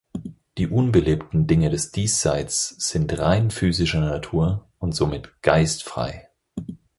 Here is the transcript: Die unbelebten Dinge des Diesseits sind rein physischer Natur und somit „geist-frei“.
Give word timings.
Die 0.57 0.67
unbelebten 0.67 1.45
Dinge 1.45 1.69
des 1.69 1.91
Diesseits 1.91 2.69
sind 2.79 3.19
rein 3.19 3.51
physischer 3.51 3.99
Natur 3.99 4.67
und 4.79 4.95
somit 4.95 5.29
„geist-frei“. 5.43 6.27